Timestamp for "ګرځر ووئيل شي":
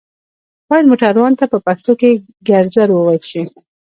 2.49-3.43